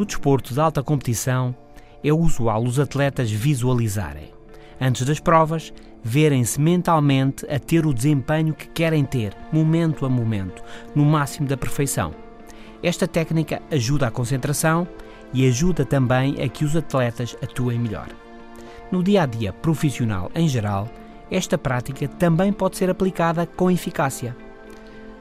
No 0.00 0.06
desporto 0.06 0.54
de 0.54 0.58
alta 0.58 0.82
competição, 0.82 1.54
é 2.02 2.10
usual 2.10 2.64
os 2.64 2.80
atletas 2.80 3.30
visualizarem. 3.30 4.32
Antes 4.80 5.04
das 5.04 5.20
provas, 5.20 5.74
verem-se 6.02 6.58
mentalmente 6.58 7.44
a 7.52 7.58
ter 7.58 7.84
o 7.84 7.92
desempenho 7.92 8.54
que 8.54 8.66
querem 8.68 9.04
ter, 9.04 9.36
momento 9.52 10.06
a 10.06 10.08
momento, 10.08 10.62
no 10.94 11.04
máximo 11.04 11.46
da 11.46 11.54
perfeição. 11.54 12.14
Esta 12.82 13.06
técnica 13.06 13.60
ajuda 13.70 14.06
a 14.06 14.10
concentração 14.10 14.88
e 15.34 15.46
ajuda 15.46 15.84
também 15.84 16.42
a 16.42 16.48
que 16.48 16.64
os 16.64 16.74
atletas 16.74 17.36
atuem 17.42 17.78
melhor. 17.78 18.08
No 18.90 19.02
dia 19.02 19.24
a 19.24 19.26
dia 19.26 19.52
profissional 19.52 20.30
em 20.34 20.48
geral, 20.48 20.88
esta 21.30 21.58
prática 21.58 22.08
também 22.08 22.54
pode 22.54 22.78
ser 22.78 22.88
aplicada 22.88 23.44
com 23.44 23.70
eficácia. 23.70 24.34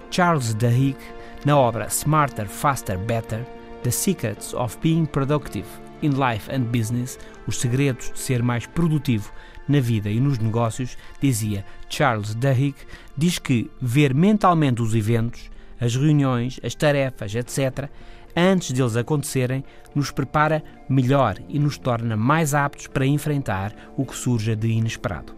Charles 0.10 0.54
Duhigg, 0.54 0.98
na 1.44 1.58
obra 1.58 1.88
Smarter, 1.88 2.48
Faster, 2.48 2.98
Better: 2.98 3.59
The 3.84 3.92
Secrets 3.92 4.54
of 4.54 4.78
Being 4.82 5.06
Productive 5.06 5.66
in 6.02 6.10
Life 6.10 6.52
and 6.54 6.64
Business, 6.64 7.18
os 7.48 7.60
segredos 7.60 8.12
de 8.12 8.20
ser 8.20 8.44
mais 8.44 8.66
produtivo 8.66 9.32
na 9.68 9.80
vida 9.80 10.10
e 10.10 10.20
nos 10.20 10.38
negócios, 10.38 10.98
dizia 11.22 11.66
Charles 11.88 12.36
Duhigg, 12.36 12.76
diz 13.16 13.40
que 13.40 13.70
ver 13.82 14.14
mentalmente 14.14 14.82
os 14.82 14.94
eventos, 14.94 15.50
as 15.80 15.96
reuniões, 15.96 16.60
as 16.64 16.76
tarefas, 16.76 17.34
etc., 17.34 17.90
antes 18.36 18.72
deles 18.72 18.96
acontecerem, 18.96 19.64
nos 19.96 20.12
prepara 20.12 20.64
melhor 20.90 21.38
e 21.48 21.58
nos 21.58 21.78
torna 21.78 22.18
mais 22.18 22.54
aptos 22.54 22.88
para 22.88 23.06
enfrentar 23.06 23.74
o 23.96 24.06
que 24.06 24.16
surja 24.16 24.56
de 24.56 24.68
inesperado. 24.68 25.34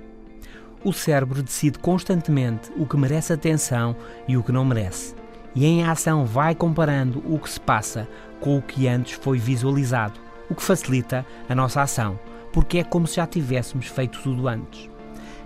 O 0.83 0.91
cérebro 0.91 1.43
decide 1.43 1.77
constantemente 1.77 2.71
o 2.75 2.87
que 2.87 2.97
merece 2.97 3.31
atenção 3.33 3.95
e 4.27 4.35
o 4.35 4.43
que 4.43 4.51
não 4.51 4.65
merece, 4.65 5.13
e 5.53 5.65
em 5.65 5.83
ação 5.83 6.25
vai 6.25 6.55
comparando 6.55 7.21
o 7.25 7.37
que 7.37 7.49
se 7.49 7.59
passa 7.59 8.07
com 8.41 8.57
o 8.57 8.61
que 8.61 8.87
antes 8.87 9.13
foi 9.13 9.37
visualizado, 9.37 10.19
o 10.49 10.55
que 10.55 10.63
facilita 10.63 11.25
a 11.47 11.55
nossa 11.55 11.81
ação, 11.81 12.19
porque 12.51 12.79
é 12.79 12.83
como 12.83 13.07
se 13.07 13.15
já 13.15 13.25
tivéssemos 13.25 13.87
feito 13.87 14.19
tudo 14.21 14.47
antes. 14.47 14.89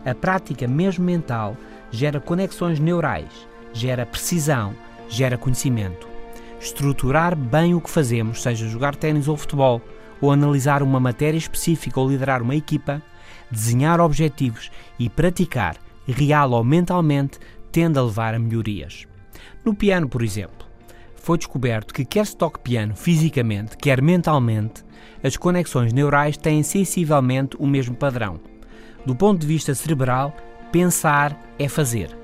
A 0.03 0.15
prática, 0.15 0.67
mesmo 0.67 1.05
mental, 1.05 1.55
gera 1.91 2.19
conexões 2.19 2.79
neurais, 2.79 3.47
gera 3.73 4.05
precisão, 4.05 4.73
gera 5.07 5.37
conhecimento. 5.37 6.07
Estruturar 6.59 7.35
bem 7.35 7.75
o 7.75 7.81
que 7.81 7.89
fazemos, 7.89 8.41
seja 8.41 8.67
jogar 8.67 8.95
ténis 8.95 9.27
ou 9.27 9.37
futebol, 9.37 9.81
ou 10.21 10.31
analisar 10.31 10.81
uma 10.81 10.99
matéria 10.99 11.37
específica 11.37 11.99
ou 11.99 12.09
liderar 12.09 12.41
uma 12.41 12.55
equipa, 12.55 13.01
desenhar 13.51 13.99
objetivos 13.99 14.71
e 14.97 15.09
praticar, 15.09 15.75
real 16.07 16.51
ou 16.51 16.63
mentalmente, 16.63 17.37
tende 17.71 17.99
a 17.99 18.01
levar 18.01 18.33
a 18.33 18.39
melhorias. 18.39 19.05
No 19.63 19.75
piano, 19.75 20.07
por 20.07 20.23
exemplo, 20.23 20.64
foi 21.25 21.39
descoberto 21.39 21.91
que 21.91 22.05
quer 22.05 22.23
se 22.27 22.37
toque 22.37 22.59
piano 22.59 22.95
fisicamente, 22.95 23.75
quer 23.75 23.99
mentalmente, 23.99 24.85
as 25.23 25.35
conexões 25.35 25.91
neurais 25.91 26.37
têm 26.37 26.61
sensivelmente 26.61 27.57
o 27.57 27.65
mesmo 27.65 27.95
padrão. 27.95 28.39
Do 29.07 29.15
ponto 29.15 29.39
de 29.41 29.47
vista 29.47 29.73
cerebral, 29.73 30.35
pensar 30.71 31.35
é 31.57 31.67
fazer. 31.67 32.15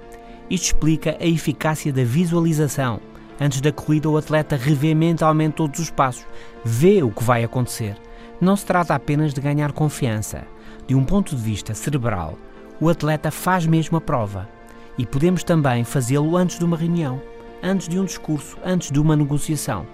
Isto 0.51 0.65
explica 0.65 1.17
a 1.19 1.25
eficácia 1.25 1.91
da 1.91 2.03
visualização. 2.03 3.01
Antes 3.39 3.59
da 3.59 3.71
corrida, 3.71 4.07
o 4.07 4.17
atleta 4.17 4.55
revê 4.55 4.93
mentalmente 4.93 5.55
todos 5.55 5.79
os 5.79 5.89
passos, 5.89 6.27
vê 6.63 7.01
o 7.01 7.09
que 7.09 7.23
vai 7.23 7.43
acontecer. 7.43 7.95
Não 8.39 8.55
se 8.55 8.67
trata 8.67 8.93
apenas 8.93 9.33
de 9.33 9.41
ganhar 9.41 9.71
confiança. 9.71 10.45
De 10.85 10.93
um 10.93 11.03
ponto 11.03 11.35
de 11.35 11.41
vista 11.41 11.73
cerebral, 11.73 12.37
o 12.79 12.87
atleta 12.87 13.31
faz 13.31 13.65
mesmo 13.65 13.97
a 13.97 14.01
prova. 14.01 14.47
E 14.95 15.07
podemos 15.07 15.43
também 15.43 15.83
fazê-lo 15.83 16.37
antes 16.37 16.59
de 16.59 16.65
uma 16.65 16.77
reunião, 16.77 17.19
antes 17.63 17.87
de 17.87 17.99
um 17.99 18.05
discurso, 18.05 18.57
antes 18.63 18.91
de 18.91 18.99
uma 18.99 19.15
negociação. 19.15 19.85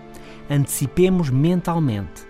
Antecipemos 0.49 1.29
mentalmente. 1.29 2.25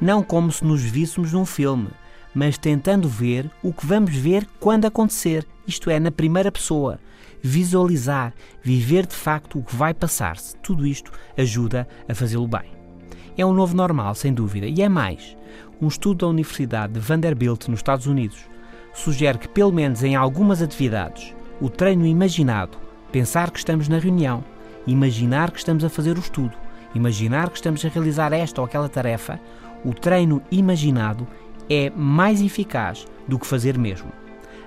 Não 0.00 0.22
como 0.22 0.52
se 0.52 0.64
nos 0.64 0.82
víssemos 0.82 1.32
num 1.32 1.46
filme, 1.46 1.88
mas 2.34 2.58
tentando 2.58 3.08
ver 3.08 3.50
o 3.62 3.72
que 3.72 3.86
vamos 3.86 4.14
ver 4.14 4.46
quando 4.60 4.84
acontecer, 4.84 5.46
isto 5.66 5.88
é, 5.88 5.98
na 5.98 6.10
primeira 6.10 6.52
pessoa, 6.52 6.98
visualizar, 7.42 8.34
viver 8.62 9.06
de 9.06 9.14
facto 9.14 9.58
o 9.58 9.62
que 9.62 9.74
vai 9.74 9.94
passar-se. 9.94 10.56
Tudo 10.56 10.86
isto 10.86 11.10
ajuda 11.36 11.88
a 12.08 12.14
fazê-lo 12.14 12.46
bem. 12.46 12.76
É 13.38 13.44
um 13.44 13.52
novo 13.52 13.74
normal, 13.74 14.14
sem 14.14 14.32
dúvida, 14.32 14.66
e 14.66 14.82
é 14.82 14.88
mais. 14.88 15.36
Um 15.80 15.88
estudo 15.88 16.18
da 16.18 16.28
Universidade 16.28 16.94
de 16.94 17.00
Vanderbilt, 17.00 17.68
nos 17.68 17.78
Estados 17.78 18.06
Unidos, 18.06 18.38
sugere 18.94 19.38
que, 19.38 19.48
pelo 19.48 19.72
menos 19.72 20.02
em 20.02 20.16
algumas 20.16 20.62
atividades, 20.62 21.34
o 21.60 21.68
treino 21.68 22.06
imaginado, 22.06 22.78
pensar 23.12 23.50
que 23.50 23.58
estamos 23.58 23.88
na 23.88 23.98
reunião, 23.98 24.42
imaginar 24.86 25.50
que 25.50 25.58
estamos 25.58 25.84
a 25.84 25.88
fazer 25.88 26.16
o 26.16 26.20
estudo, 26.20 26.52
imaginar 26.94 27.50
que 27.50 27.56
estamos 27.56 27.84
a 27.84 27.88
realizar 27.88 28.32
esta 28.32 28.60
ou 28.60 28.66
aquela 28.66 28.88
tarefa, 28.88 29.40
o 29.84 29.92
treino 29.92 30.42
imaginado 30.50 31.26
é 31.68 31.90
mais 31.90 32.40
eficaz 32.40 33.06
do 33.26 33.38
que 33.38 33.46
fazer 33.46 33.76
mesmo. 33.78 34.10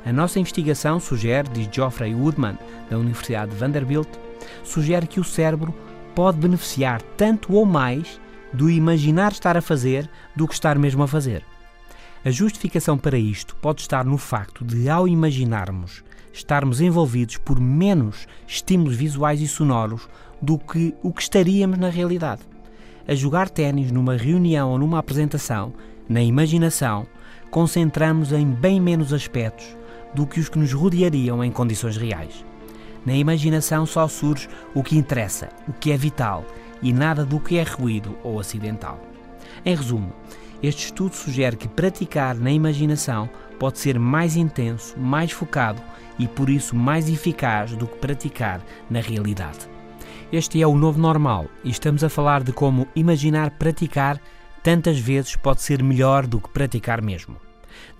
A 0.05 0.13
nossa 0.13 0.39
investigação 0.39 0.99
sugere, 0.99 1.49
diz 1.49 1.69
Geoffrey 1.71 2.13
Woodman, 2.13 2.57
da 2.89 2.97
Universidade 2.97 3.51
de 3.51 3.57
Vanderbilt, 3.57 4.09
sugere 4.63 5.07
que 5.07 5.19
o 5.19 5.23
cérebro 5.23 5.73
pode 6.15 6.37
beneficiar 6.37 7.01
tanto 7.17 7.53
ou 7.53 7.65
mais 7.65 8.19
do 8.51 8.69
imaginar 8.69 9.31
estar 9.31 9.55
a 9.55 9.61
fazer 9.61 10.09
do 10.35 10.47
que 10.47 10.53
estar 10.53 10.77
mesmo 10.77 11.03
a 11.03 11.07
fazer. 11.07 11.43
A 12.25 12.31
justificação 12.31 12.97
para 12.97 13.17
isto 13.17 13.55
pode 13.57 13.81
estar 13.81 14.03
no 14.03 14.17
facto 14.17 14.65
de, 14.65 14.89
ao 14.89 15.07
imaginarmos, 15.07 16.03
estarmos 16.33 16.81
envolvidos 16.81 17.37
por 17.37 17.59
menos 17.59 18.27
estímulos 18.47 18.95
visuais 18.95 19.41
e 19.41 19.47
sonoros 19.47 20.07
do 20.41 20.57
que 20.57 20.93
o 21.03 21.11
que 21.11 21.21
estaríamos 21.21 21.77
na 21.77 21.89
realidade. 21.89 22.41
A 23.07 23.15
jogar 23.15 23.49
ténis 23.49 23.91
numa 23.91 24.15
reunião 24.15 24.71
ou 24.71 24.77
numa 24.77 24.99
apresentação, 24.99 25.73
na 26.07 26.21
imaginação, 26.21 27.07
concentramos 27.49 28.31
em 28.31 28.45
bem 28.45 28.79
menos 28.79 29.11
aspectos 29.11 29.77
do 30.13 30.25
que 30.25 30.39
os 30.39 30.49
que 30.49 30.59
nos 30.59 30.73
rodeariam 30.73 31.43
em 31.43 31.51
condições 31.51 31.97
reais. 31.97 32.45
Na 33.05 33.13
imaginação 33.13 33.85
só 33.85 34.07
surge 34.07 34.47
o 34.73 34.83
que 34.83 34.97
interessa, 34.97 35.49
o 35.67 35.73
que 35.73 35.91
é 35.91 35.97
vital 35.97 36.45
e 36.81 36.93
nada 36.93 37.25
do 37.25 37.39
que 37.39 37.57
é 37.57 37.63
ruído 37.63 38.17
ou 38.23 38.39
acidental. 38.39 38.99
Em 39.65 39.75
resumo, 39.75 40.13
este 40.61 40.85
estudo 40.85 41.15
sugere 41.15 41.55
que 41.55 41.67
praticar 41.67 42.35
na 42.35 42.51
imaginação 42.51 43.29
pode 43.59 43.77
ser 43.77 43.99
mais 43.99 44.35
intenso, 44.35 44.97
mais 44.97 45.31
focado 45.31 45.81
e 46.17 46.27
por 46.27 46.49
isso 46.49 46.75
mais 46.75 47.09
eficaz 47.09 47.75
do 47.75 47.85
que 47.85 47.97
praticar 47.97 48.61
na 48.89 49.01
realidade. 49.01 49.59
Este 50.31 50.61
é 50.61 50.67
o 50.67 50.75
novo 50.75 50.99
normal 50.99 51.47
e 51.63 51.69
estamos 51.69 52.03
a 52.03 52.09
falar 52.09 52.43
de 52.43 52.53
como 52.53 52.87
imaginar 52.95 53.51
praticar 53.51 54.19
tantas 54.63 54.99
vezes 54.99 55.35
pode 55.35 55.61
ser 55.61 55.81
melhor 55.83 56.25
do 56.25 56.39
que 56.39 56.49
praticar 56.49 57.01
mesmo. 57.01 57.37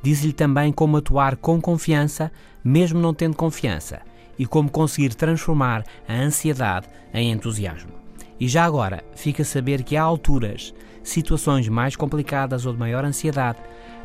Diz-lhe 0.01 0.33
também 0.33 0.71
como 0.71 0.97
atuar 0.97 1.35
com 1.35 1.59
confiança, 1.59 2.31
mesmo 2.63 2.99
não 2.99 3.13
tendo 3.13 3.35
confiança, 3.35 4.01
e 4.37 4.45
como 4.45 4.69
conseguir 4.69 5.13
transformar 5.13 5.83
a 6.07 6.13
ansiedade 6.13 6.87
em 7.13 7.31
entusiasmo. 7.31 7.91
E 8.39 8.47
já 8.47 8.63
agora, 8.63 9.03
fica 9.15 9.41
a 9.41 9.45
saber 9.45 9.83
que 9.83 9.97
há 9.97 10.01
alturas, 10.01 10.73
situações 11.03 11.67
mais 11.67 11.95
complicadas 11.95 12.65
ou 12.65 12.73
de 12.73 12.79
maior 12.79 13.03
ansiedade, 13.03 13.59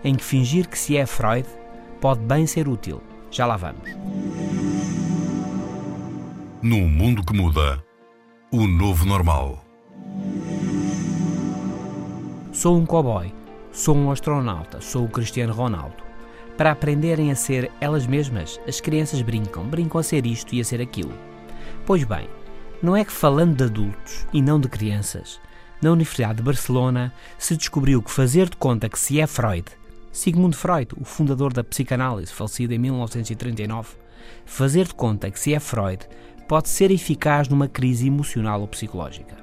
em 0.05 0.15
que 0.15 0.23
fingir 0.23 0.69
que 0.69 0.79
se 0.79 0.97
é 0.97 1.07
Freud 1.07 1.49
pode 2.01 2.21
bem 2.21 2.47
ser 2.47 2.69
útil. 2.69 3.03
Já 3.31 3.47
lá 3.47 3.57
vamos. 3.57 3.91
Num 6.63 6.89
mundo 6.89 7.25
que 7.25 7.35
muda, 7.35 7.83
o 8.53 8.67
novo 8.67 9.05
normal. 9.05 9.65
Sou 12.53 12.79
um 12.79 12.87
cowboy, 12.87 13.33
sou 13.73 13.97
um 13.97 14.11
astronauta, 14.11 14.81
sou 14.81 15.05
o 15.05 15.09
Cristiano 15.09 15.53
Ronaldo. 15.53 15.97
Para 16.57 16.71
aprenderem 16.71 17.33
a 17.33 17.35
ser 17.35 17.71
elas 17.81 18.07
mesmas, 18.07 18.61
as 18.69 18.81
crianças 18.81 19.21
brincam, 19.23 19.65
brincam 19.65 20.01
a 20.01 20.05
ser 20.05 20.25
isto 20.25 20.55
e 20.55 20.61
a 20.61 20.65
ser 20.65 20.81
aquilo. 20.81 21.13
Pois 21.85 22.05
bem, 22.05 22.29
não 22.81 22.97
é 22.97 23.05
que 23.05 23.11
falando 23.11 23.57
de 23.57 23.65
adultos 23.65 24.25
e 24.33 24.41
não 24.41 24.61
de 24.61 24.69
crianças, 24.69 25.41
na 25.83 25.91
Universidade 25.91 26.37
de 26.37 26.43
Barcelona 26.43 27.13
se 27.37 27.57
descobriu 27.57 28.01
que 28.01 28.11
fazer 28.11 28.49
de 28.49 28.57
conta 28.57 28.89
que 28.89 28.99
se 28.99 29.21
é 29.21 29.27
Freud, 29.27 29.65
Sigmund 30.14 30.56
Freud, 30.56 30.92
o 30.97 31.04
fundador 31.04 31.52
da 31.52 31.64
psicanálise, 31.64 32.33
falecido 32.33 32.73
em 32.73 32.78
1939, 32.78 33.97
fazer 34.47 34.87
de 34.87 34.94
conta 34.94 35.28
que 35.28 35.40
se 35.40 35.52
é 35.52 35.59
Freud 35.59 36.06
pode 36.47 36.68
ser 36.68 36.92
eficaz 36.92 37.49
numa 37.49 37.66
crise 37.66 38.06
emocional 38.06 38.61
ou 38.61 38.68
psicológica. 38.68 39.37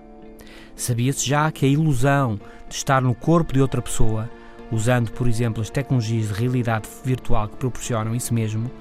Sabia-se 0.73 1.27
já 1.27 1.51
que 1.51 1.65
a 1.65 1.69
ilusão 1.69 2.39
de 2.69 2.75
estar 2.75 3.01
no 3.01 3.13
corpo 3.13 3.51
de 3.51 3.59
outra 3.59 3.81
pessoa, 3.81 4.31
usando, 4.71 5.11
por 5.11 5.27
exemplo, 5.27 5.61
as 5.61 5.69
tecnologias 5.69 6.29
de 6.29 6.35
realidade 6.35 6.87
virtual 7.03 7.49
que 7.49 7.57
proporcionam 7.57 8.15
isso 8.15 8.33
mesmo, 8.33 8.71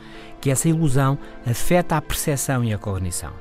que 0.40 0.49
essa 0.49 0.68
ilusão 0.68 1.18
afeta 1.44 1.97
a 1.97 2.00
percepção 2.00 2.62
e 2.62 2.73
a 2.73 2.78
cognição. 2.78 3.32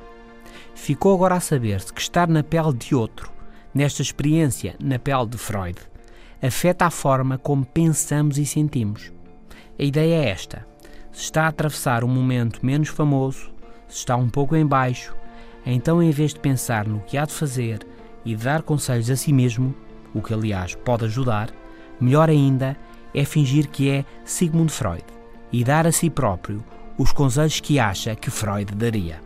Ficou 0.74 1.14
agora 1.14 1.36
a 1.36 1.40
saber-se 1.40 1.92
que 1.92 2.00
estar 2.00 2.26
na 2.26 2.42
pele 2.42 2.72
de 2.72 2.96
outro, 2.96 3.30
nesta 3.72 4.02
experiência 4.02 4.74
na 4.80 4.98
pele 4.98 5.26
de 5.26 5.38
Freud, 5.38 5.78
afeta 6.42 6.86
a 6.86 6.90
forma 6.90 7.38
como 7.38 7.64
pensamos 7.64 8.38
e 8.38 8.46
sentimos. 8.46 9.12
A 9.78 9.82
ideia 9.82 10.24
é 10.24 10.28
esta: 10.28 10.66
se 11.12 11.22
está 11.22 11.44
a 11.44 11.48
atravessar 11.48 12.04
um 12.04 12.08
momento 12.08 12.64
menos 12.64 12.88
famoso, 12.88 13.52
se 13.88 13.98
está 13.98 14.16
um 14.16 14.28
pouco 14.28 14.56
em 14.56 14.66
baixo, 14.66 15.14
então 15.64 16.02
em 16.02 16.10
vez 16.10 16.32
de 16.32 16.40
pensar 16.40 16.86
no 16.86 17.00
que 17.00 17.18
há 17.18 17.24
de 17.24 17.32
fazer 17.32 17.80
e 18.24 18.34
de 18.34 18.44
dar 18.44 18.62
conselhos 18.62 19.10
a 19.10 19.16
si 19.16 19.32
mesmo, 19.32 19.74
o 20.14 20.22
que 20.22 20.34
aliás 20.34 20.74
pode 20.74 21.04
ajudar, 21.04 21.50
melhor 22.00 22.28
ainda 22.28 22.76
é 23.14 23.24
fingir 23.24 23.68
que 23.68 23.90
é 23.90 24.04
Sigmund 24.24 24.72
Freud 24.72 25.04
e 25.52 25.64
dar 25.64 25.86
a 25.86 25.92
si 25.92 26.08
próprio 26.08 26.62
os 26.96 27.12
conselhos 27.12 27.60
que 27.60 27.78
acha 27.78 28.14
que 28.14 28.30
Freud 28.30 28.74
daria. 28.74 29.20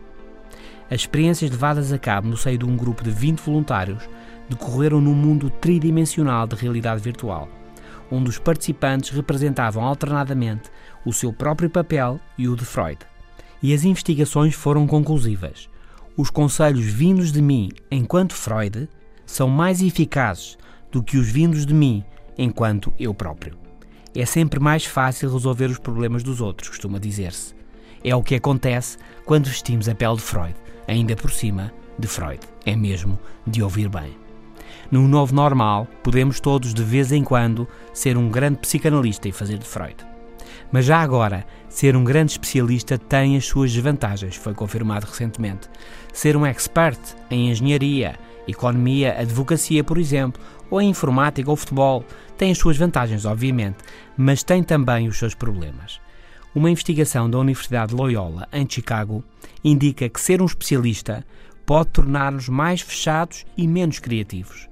As 0.89 1.01
experiências 1.01 1.51
levadas 1.51 1.91
a 1.91 1.97
cabo 1.97 2.27
no 2.27 2.37
seio 2.37 2.57
de 2.57 2.65
um 2.65 2.77
grupo 2.77 3.03
de 3.03 3.09
20 3.09 3.39
voluntários 3.39 4.07
decorreram 4.49 5.01
num 5.01 5.13
mundo 5.13 5.49
tridimensional 5.49 6.47
de 6.47 6.55
realidade 6.55 7.01
virtual, 7.01 7.49
onde 8.11 8.29
os 8.29 8.39
participantes 8.39 9.09
representavam 9.09 9.83
alternadamente 9.83 10.69
o 11.05 11.13
seu 11.13 11.33
próprio 11.33 11.69
papel 11.69 12.19
e 12.37 12.47
o 12.47 12.55
de 12.55 12.65
Freud. 12.65 12.99
E 13.61 13.73
as 13.73 13.83
investigações 13.83 14.53
foram 14.53 14.85
conclusivas. 14.85 15.69
Os 16.17 16.29
conselhos 16.29 16.85
vindos 16.85 17.31
de 17.31 17.41
mim 17.41 17.69
enquanto 17.89 18.33
Freud 18.33 18.87
são 19.25 19.49
mais 19.49 19.81
eficazes 19.81 20.57
do 20.91 21.03
que 21.03 21.17
os 21.17 21.27
vindos 21.27 21.65
de 21.65 21.73
mim 21.73 22.03
enquanto 22.37 22.93
eu 22.99 23.13
próprio. 23.13 23.57
É 24.15 24.25
sempre 24.25 24.59
mais 24.59 24.85
fácil 24.85 25.31
resolver 25.31 25.65
os 25.65 25.77
problemas 25.77 26.23
dos 26.23 26.39
outros, 26.39 26.69
costuma 26.69 26.99
dizer-se. 26.99 27.53
É 28.03 28.15
o 28.15 28.23
que 28.23 28.35
acontece 28.35 28.97
quando 29.25 29.47
vestimos 29.47 29.89
a 29.89 29.95
pele 29.95 30.15
de 30.15 30.21
Freud, 30.21 30.55
ainda 30.87 31.15
por 31.15 31.31
cima 31.31 31.73
de 31.99 32.07
Freud. 32.07 32.39
É 32.65 32.75
mesmo 32.75 33.19
de 33.45 33.61
ouvir 33.61 33.89
bem. 33.89 34.24
No 34.91 35.07
novo 35.07 35.33
normal, 35.33 35.87
podemos 36.03 36.39
todos 36.39 36.73
de 36.73 36.83
vez 36.83 37.11
em 37.11 37.23
quando 37.23 37.67
ser 37.93 38.17
um 38.17 38.29
grande 38.29 38.59
psicanalista 38.59 39.27
e 39.27 39.31
fazer 39.31 39.57
de 39.57 39.65
Freud. 39.65 39.95
Mas 40.71 40.85
já 40.85 40.99
agora, 40.99 41.45
ser 41.69 41.95
um 41.95 42.03
grande 42.03 42.33
especialista 42.33 42.97
tem 42.97 43.35
as 43.35 43.45
suas 43.45 43.71
desvantagens, 43.71 44.35
foi 44.35 44.53
confirmado 44.53 45.05
recentemente. 45.05 45.69
Ser 46.13 46.37
um 46.37 46.45
expert 46.45 46.99
em 47.29 47.49
engenharia, 47.49 48.17
economia, 48.47 49.15
advocacia, 49.19 49.83
por 49.83 49.97
exemplo, 49.97 50.41
ou 50.69 50.81
em 50.81 50.89
informática 50.89 51.49
ou 51.49 51.55
futebol, 51.55 52.03
tem 52.37 52.51
as 52.51 52.57
suas 52.57 52.77
vantagens, 52.77 53.25
obviamente, 53.25 53.77
mas 54.17 54.43
tem 54.43 54.63
também 54.63 55.07
os 55.07 55.17
seus 55.17 55.33
problemas. 55.33 55.99
Uma 56.53 56.71
investigação 56.71 57.29
da 57.29 57.37
Universidade 57.37 57.89
de 57.89 57.95
Loyola, 57.95 58.47
em 58.51 58.65
Chicago, 58.69 59.23
indica 59.63 60.07
que 60.07 60.21
ser 60.21 60.41
um 60.41 60.45
especialista 60.45 61.25
pode 61.65 61.89
tornar-nos 61.89 62.47
mais 62.47 62.81
fechados 62.81 63.45
e 63.57 63.67
menos 63.67 63.99
criativos. 63.99 64.69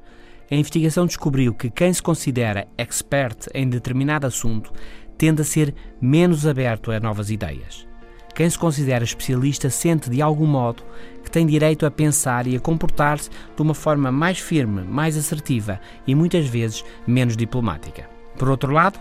A 0.54 0.56
investigação 0.56 1.08
descobriu 1.08 1.52
que 1.52 1.68
quem 1.68 1.92
se 1.92 2.00
considera 2.00 2.68
expert 2.78 3.48
em 3.56 3.68
determinado 3.68 4.28
assunto 4.28 4.72
tende 5.18 5.42
a 5.42 5.44
ser 5.44 5.74
menos 6.00 6.46
aberto 6.46 6.92
a 6.92 7.00
novas 7.00 7.32
ideias. 7.32 7.88
Quem 8.36 8.48
se 8.48 8.60
considera 8.60 9.04
especialista 9.04 9.72
sente 9.72 10.12
de 10.12 10.22
algum 10.22 10.46
modo 10.46 10.84
que 11.24 11.32
tem 11.32 11.48
direito 11.48 11.88
a 11.88 11.90
pensar 11.90 12.46
e 12.46 12.56
a 12.56 12.60
comportar-se 12.60 13.32
de 13.32 13.62
uma 13.64 13.74
forma 13.74 14.12
mais 14.12 14.38
firme, 14.38 14.84
mais 14.84 15.18
assertiva 15.18 15.82
e 16.06 16.14
muitas 16.14 16.46
vezes 16.46 16.86
menos 17.08 17.36
diplomática. 17.36 18.08
Por 18.38 18.48
outro 18.48 18.72
lado, 18.72 19.00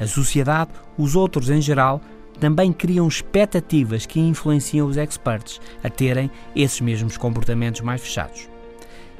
a 0.00 0.06
sociedade, 0.06 0.70
os 0.96 1.14
outros 1.14 1.50
em 1.50 1.60
geral, 1.60 2.00
também 2.40 2.72
criam 2.72 3.06
expectativas 3.06 4.06
que 4.06 4.18
influenciam 4.18 4.88
os 4.88 4.96
experts 4.96 5.60
a 5.84 5.90
terem 5.90 6.30
esses 6.54 6.80
mesmos 6.80 7.18
comportamentos 7.18 7.82
mais 7.82 8.00
fechados. 8.00 8.55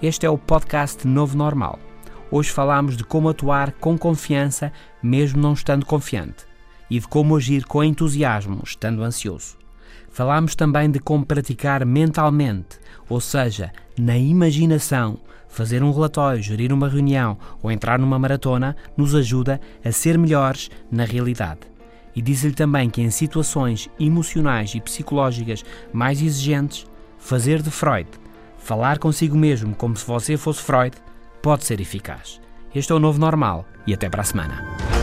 Este 0.02 0.26
é 0.26 0.30
o 0.30 0.36
podcast 0.36 1.08
Novo 1.08 1.38
Normal. 1.38 1.78
Hoje 2.30 2.50
falamos 2.50 2.98
de 2.98 3.02
como 3.02 3.30
atuar 3.30 3.72
com 3.72 3.96
confiança, 3.96 4.70
mesmo 5.02 5.40
não 5.40 5.54
estando 5.54 5.86
confiante, 5.86 6.44
e 6.90 7.00
de 7.00 7.08
como 7.08 7.34
agir 7.34 7.64
com 7.64 7.82
entusiasmo, 7.82 8.60
estando 8.62 9.02
ansioso. 9.02 9.56
Falamos 10.10 10.54
também 10.54 10.90
de 10.90 10.98
como 10.98 11.24
praticar 11.24 11.82
mentalmente, 11.86 12.78
ou 13.08 13.22
seja, 13.22 13.72
na 13.98 14.18
imaginação. 14.18 15.18
Fazer 15.48 15.82
um 15.82 15.90
relatório, 15.90 16.42
gerir 16.42 16.74
uma 16.74 16.90
reunião 16.90 17.38
ou 17.62 17.72
entrar 17.72 17.98
numa 17.98 18.18
maratona 18.18 18.76
nos 18.98 19.14
ajuda 19.14 19.58
a 19.82 19.90
ser 19.92 20.18
melhores 20.18 20.70
na 20.92 21.06
realidade. 21.06 21.60
E 22.14 22.20
diz-lhe 22.20 22.52
também 22.52 22.90
que 22.90 23.00
em 23.00 23.08
situações 23.08 23.88
emocionais 23.98 24.74
e 24.74 24.80
psicológicas 24.80 25.64
mais 25.90 26.20
exigentes, 26.20 26.84
fazer 27.16 27.62
de 27.62 27.70
Freud 27.70 28.06
Falar 28.66 28.98
consigo 28.98 29.36
mesmo 29.36 29.76
como 29.76 29.96
se 29.96 30.04
você 30.04 30.36
fosse 30.36 30.60
Freud 30.60 30.96
pode 31.40 31.64
ser 31.64 31.80
eficaz. 31.80 32.40
Este 32.74 32.90
é 32.90 32.96
o 32.96 32.98
novo 32.98 33.16
normal 33.16 33.64
e 33.86 33.94
até 33.94 34.08
para 34.08 34.22
a 34.22 34.24
semana. 34.24 34.95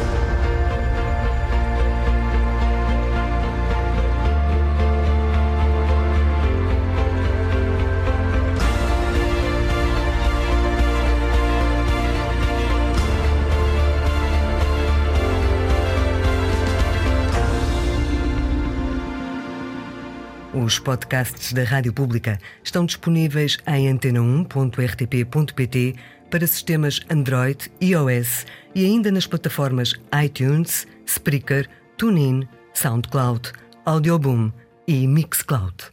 Os 20.63 20.79
podcasts 20.79 21.51
da 21.51 21.65
Rádio 21.65 21.91
Pública 21.91 22.39
estão 22.63 22.85
disponíveis 22.85 23.57
em 23.67 23.93
antena1.rtp.pt 23.93 25.95
para 26.31 26.47
sistemas 26.47 27.01
Android, 27.09 27.69
iOS 27.81 28.45
e 28.73 28.85
ainda 28.85 29.11
nas 29.11 29.27
plataformas 29.27 29.93
iTunes, 30.23 30.87
Spreaker, 31.05 31.67
TuneIn, 31.97 32.47
SoundCloud, 32.73 33.51
Audioboom 33.85 34.53
e 34.87 35.05
Mixcloud. 35.05 35.91